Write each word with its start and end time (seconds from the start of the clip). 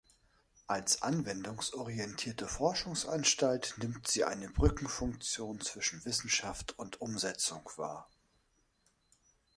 Als 0.65 1.03
anwendungsorientierte 1.03 2.47
Forschungsanstalt 2.47 3.75
nimmt 3.77 4.07
sie 4.07 4.25
eine 4.25 4.49
Brückenfunktion 4.49 5.61
zwischen 5.61 6.03
Wissenschaft 6.05 6.75
und 6.79 7.01
Umsetzung 7.01 7.69
wahr. 7.75 8.09